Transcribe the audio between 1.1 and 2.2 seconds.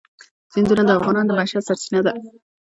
د معیشت سرچینه ده.